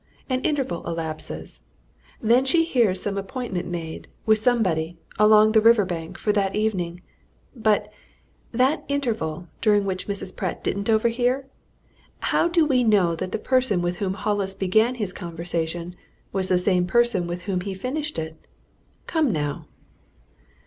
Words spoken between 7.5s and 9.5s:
But that interval